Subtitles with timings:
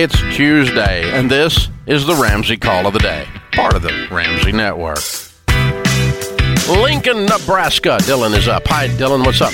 [0.00, 4.52] It's Tuesday, and this is the Ramsey Call of the Day, part of the Ramsey
[4.52, 5.00] Network.
[6.68, 7.98] Lincoln, Nebraska.
[8.02, 8.62] Dylan is up.
[8.68, 9.26] Hi, Dylan.
[9.26, 9.52] What's up?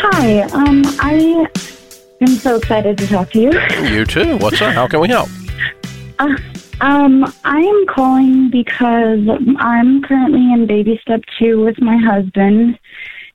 [0.00, 0.42] Hi.
[0.52, 1.48] Um, I
[2.20, 3.60] am so excited to talk to you.
[3.88, 4.36] You too.
[4.36, 4.72] What's up?
[4.72, 5.28] How can we help?
[6.20, 6.36] Uh,
[6.80, 9.26] um, I am calling because
[9.58, 12.78] I'm currently in baby step two with my husband,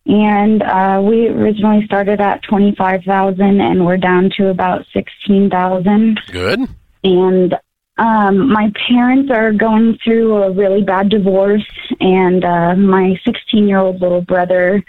[0.10, 5.52] and uh, we originally started at twenty five thousand, and we're down to about sixteen
[5.52, 6.20] thousand.
[6.32, 6.62] Good.
[7.04, 7.54] And
[8.00, 11.66] um, my parents are going through a really bad divorce,
[12.00, 14.84] and uh, my sixteen year old little brother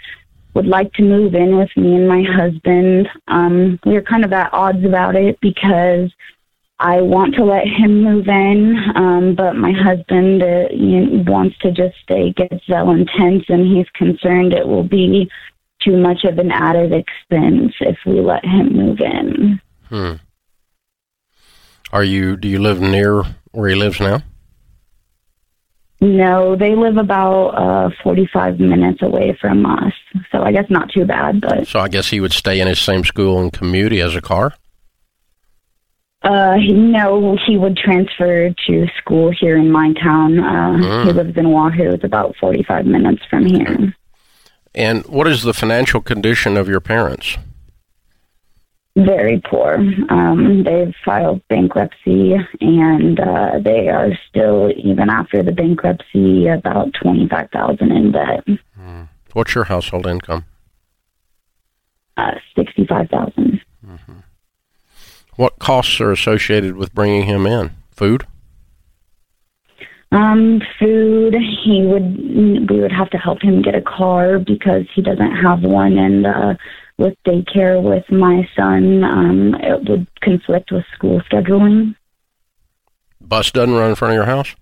[0.55, 3.07] would like to move in with me and my husband.
[3.27, 6.11] Um, we're kind of at odds about it because
[6.83, 11.55] I want to let him move in, um, but my husband uh, you know, wants
[11.59, 15.29] to just stay, gets so intense, and he's concerned it will be
[15.79, 19.61] too much of an added expense if we let him move in.
[19.89, 20.13] Hmm.
[21.91, 22.35] Are you?
[22.35, 24.23] Do you live near where he lives now?
[25.99, 29.93] No, they live about uh, 45 minutes away from us,
[30.31, 31.41] so I guess not too bad.
[31.41, 33.91] But So I guess he would stay in his same school and commute.
[33.91, 34.55] He has a car.
[36.23, 40.39] Uh, no, he would transfer to school here in my town.
[40.39, 41.05] Uh, Mm.
[41.05, 41.91] He lives in Wahoo.
[41.91, 43.93] It's about 45 minutes from here.
[44.73, 47.37] And what is the financial condition of your parents?
[48.95, 49.75] Very poor.
[50.09, 57.91] Um, they've filed bankruptcy, and uh, they are still, even after the bankruptcy, about 25000
[57.91, 58.45] in debt.
[59.33, 60.45] What's your household income?
[62.17, 63.61] Uh, 65000
[65.35, 67.71] What costs are associated with bringing him in?
[67.91, 68.25] Food.
[70.11, 71.35] Um, food.
[71.63, 72.69] He would.
[72.69, 76.27] We would have to help him get a car because he doesn't have one, and
[76.27, 76.53] uh,
[76.97, 81.95] with daycare with my son, um, it would conflict with school scheduling.
[83.21, 84.55] Bus doesn't run in front of your house.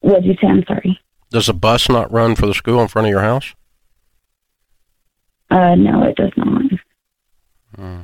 [0.00, 0.48] What did you say?
[0.48, 0.98] I'm sorry.
[1.30, 3.54] Does a bus not run for the school in front of your house?
[5.50, 6.62] Uh, no, it does not.
[7.76, 8.02] Hmm.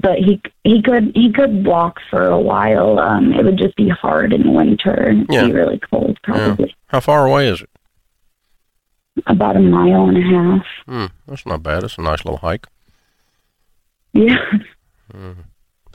[0.00, 3.00] But he he could he could walk for a while.
[3.00, 5.10] Um, it would just be hard in winter.
[5.10, 5.46] It'd Yeah.
[5.46, 7.70] be really cold, probably How far away is it?
[9.26, 10.66] about a mile and a half.
[10.86, 11.82] Hmm, that's not bad.
[11.82, 12.68] It's a nice little hike.
[14.12, 14.38] Yeah.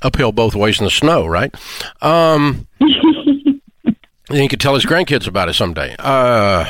[0.02, 1.56] Uphill both ways in the snow, right?
[2.02, 3.62] Um, then
[4.30, 5.96] you could tell his grandkids about it someday.
[5.98, 6.66] Uh,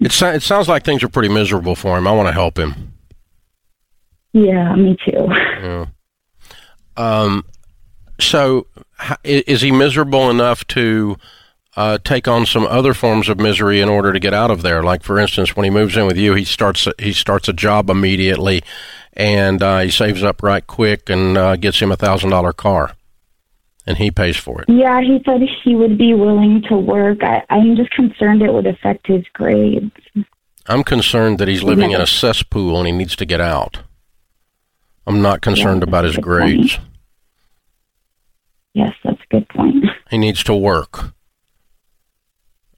[0.00, 2.08] it, so- it sounds like things are pretty miserable for him.
[2.08, 2.92] I want to help him.
[4.32, 5.26] yeah, me too.
[5.30, 5.86] Yeah.
[6.96, 7.44] Um,
[8.18, 8.66] so
[9.24, 11.16] is he miserable enough to
[11.76, 14.82] uh, take on some other forms of misery in order to get out of there?
[14.82, 17.90] Like, for instance, when he moves in with you, he starts he starts a job
[17.90, 18.62] immediately,
[19.12, 22.92] and uh, he saves up right quick and uh, gets him a thousand dollar car,
[23.86, 24.68] and he pays for it.
[24.70, 27.22] Yeah, he said he would be willing to work.
[27.22, 29.92] I, I'm just concerned it would affect his grades.
[30.68, 33.78] I'm concerned that he's living in a cesspool and he needs to get out.
[35.06, 36.56] I'm not concerned Yeah, about his a good point.
[36.56, 36.78] grades.
[38.76, 39.86] Yes, that's a good point.
[40.10, 41.14] He needs to work.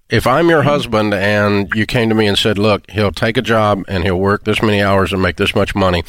[0.08, 3.42] If I'm your husband and you came to me and said, "Look, he'll take a
[3.42, 6.04] job and he'll work this many hours and make this much money.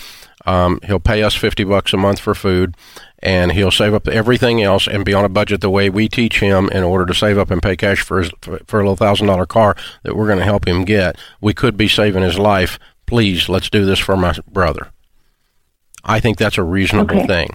[0.45, 2.75] Um, he'll pay us fifty bucks a month for food,
[3.17, 6.39] and he'll save up everything else and be on a budget the way we teach
[6.39, 8.95] him in order to save up and pay cash for his for, for a little
[8.95, 11.17] thousand dollar car that we're going to help him get.
[11.41, 12.77] We could be saving his life.
[13.07, 14.89] Please, let's do this for my brother."
[16.05, 17.27] I think that's a reasonable Okay.
[17.27, 17.49] thing.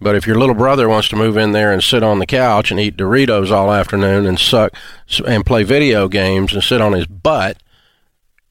[0.00, 2.70] But if your little brother wants to move in there and sit on the couch
[2.70, 4.74] and eat Doritos all afternoon and suck
[5.26, 7.56] and play video games and sit on his butt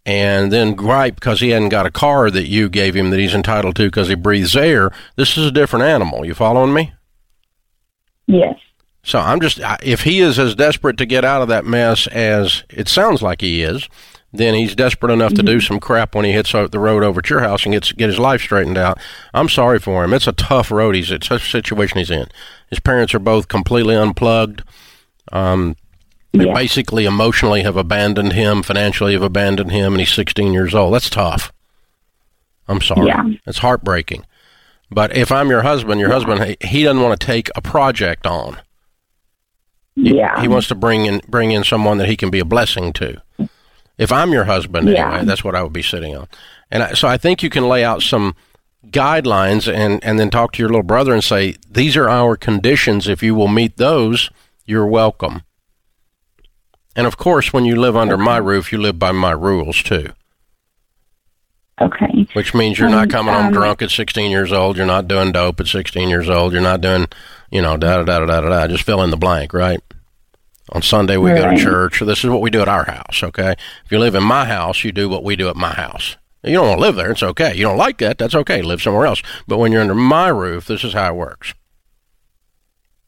[0.05, 3.33] and then gripe because he hadn't got a car that you gave him that he's
[3.33, 6.25] entitled to because he breathes air, this is a different animal.
[6.25, 6.93] You following me?
[8.27, 8.57] Yes.
[9.03, 12.63] So I'm just, if he is as desperate to get out of that mess as
[12.69, 13.87] it sounds like he is,
[14.33, 17.29] then he's desperate enough to do some crap when he hits the road over at
[17.29, 18.97] your house and gets get his life straightened out.
[19.33, 20.13] I'm sorry for him.
[20.13, 20.95] It's a tough road.
[20.95, 22.27] He's it's a situation he's in.
[22.69, 24.63] His parents are both completely unplugged.
[25.31, 25.75] Um,
[26.33, 26.53] they Yeah.
[26.53, 30.93] basically emotionally have abandoned him, financially have abandoned him, and he's 16 years old.
[30.93, 31.53] That's tough.
[32.67, 33.07] I'm sorry.
[33.07, 33.23] Yeah.
[33.47, 34.25] It's heartbreaking.
[34.91, 38.27] But if I'm your husband, your husband he- he doesn't want to take a project
[38.27, 38.57] on.
[39.95, 40.41] He, Yeah.
[40.41, 43.21] he wants to bring in bring in someone that he can be a blessing to.
[43.97, 45.07] If I'm your husband, Yeah.
[45.09, 46.27] anyway, that's what I would be sitting on.
[46.71, 48.35] And I, so I think you can lay out some
[48.87, 53.07] guidelines and and then talk to your little brother and say these are our conditions.
[53.07, 54.29] If you will meet those,
[54.65, 55.41] you're welcome.
[56.95, 60.09] And of course, when you live under my roof, you live by my rules too.
[61.81, 62.25] Okay.
[62.33, 64.77] Which means you're not And, coming home um, drunk at 16 years old.
[64.77, 66.53] You're not doing dope at 16 years old.
[66.53, 67.07] You're not doing,
[67.51, 68.49] you know, da da da da da da.
[68.49, 68.67] da.
[68.67, 69.81] Just fill in the blank, right?
[70.71, 71.99] On Sunday we go to church.
[71.99, 73.21] This is what we do at our house.
[73.23, 73.51] Okay.
[73.85, 76.17] If you live in my house, you do what we do at my house.
[76.43, 77.11] You don't want to live there.
[77.11, 77.55] It's okay.
[77.55, 78.17] You don't like that.
[78.17, 78.61] That's okay.
[78.61, 79.21] Live somewhere else.
[79.47, 81.53] But when you're under my roof, this is how it works.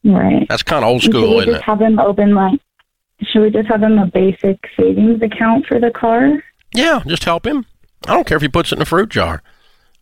[0.04, 0.46] Right.
[0.48, 1.64] That's kind of old school, we isn't just it?
[1.64, 2.60] have him open like?
[3.22, 6.42] Should we just have him a basic savings account for the car?
[6.72, 7.66] Yeah, just help him.
[8.06, 9.42] I don't care if he puts it in a fruit jar.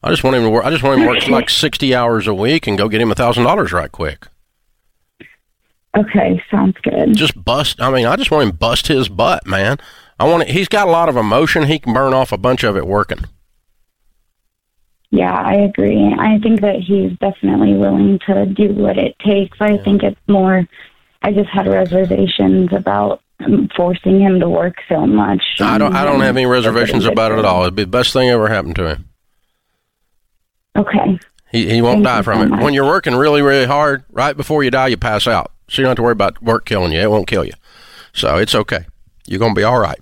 [0.03, 0.65] I just want him to work.
[0.67, 3.11] I just want him to work like 60 hours a week and go get him
[3.11, 4.27] a thousand dollars right quick.
[5.97, 7.15] Okay, sounds good.
[7.17, 7.81] just bust.
[7.81, 9.79] I mean, I just want him to bust his butt, man.
[10.19, 10.43] I want.
[10.45, 11.65] It, he's got a lot of emotion.
[11.65, 13.25] He can burn off a bunch of it working.
[15.11, 16.15] Yeah, I agree.
[16.19, 19.57] I think that he's definitely willing to do what it takes.
[19.61, 20.67] I think it's more.
[21.23, 23.23] I just had reservations about
[23.77, 25.43] forcing him to work so much.
[25.61, 25.95] I don't.
[25.95, 27.63] I don't have any reservations about it at all.
[27.63, 29.09] It'd be the best thing ever happened to him.
[30.77, 31.19] Okay.
[31.53, 32.49] He he won't Thank die from so it.
[32.51, 32.63] much.
[32.63, 35.53] When you're working really really hard, right before you die, you pass out.
[35.69, 37.01] So you don't have to worry about work killing you.
[37.01, 37.55] It won't kill you.
[38.13, 38.87] So it's okay.
[39.27, 39.99] You're gonna be all right.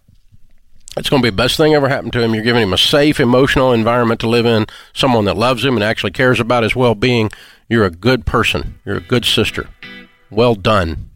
[0.96, 2.34] It's going to be the best thing ever happened to him.
[2.34, 5.82] You're giving him a safe, emotional environment to live in, someone that loves him and
[5.82, 7.30] actually cares about his well being.
[7.68, 8.78] You're a good person.
[8.84, 9.68] You're a good sister.
[10.30, 11.10] Well done.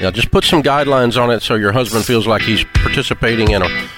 [0.00, 3.62] Yeah, just put some guidelines on it so your husband feels like he's participating in
[3.62, 3.88] a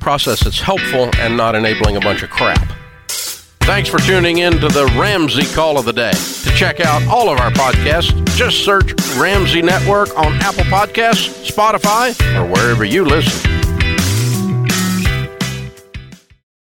[0.00, 2.72] process that's helpful and not enabling a bunch of crap.
[3.08, 6.12] Thanks for tuning in to the Ramsey Call of the Day.
[6.56, 12.50] Check out all of our podcasts, just search Ramsey Network on Apple Podcasts, Spotify, or
[12.50, 13.65] wherever you listen.